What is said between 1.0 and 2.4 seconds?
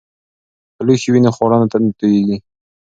وي نو خواړه نه توییږي.